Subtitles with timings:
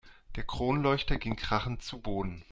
[0.35, 2.39] Der Kronleuchter ging krachend zu Boden.